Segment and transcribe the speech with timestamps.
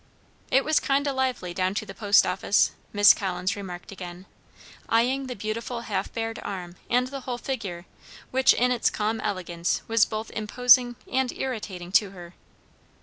[0.49, 4.25] "It was kind o' lively down to the post office," Miss Collins remarked again,
[4.89, 7.85] eyeing the beautiful half bared arm and the whole figure,
[8.31, 12.33] which in its calm elegance was both imposing and irritating to her.